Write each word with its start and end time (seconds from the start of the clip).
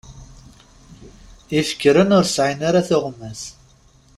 Ifekren 1.59 2.15
ur 2.17 2.25
sɛin 2.35 2.61
ara 2.67 2.87
tuɣmas. 2.87 3.41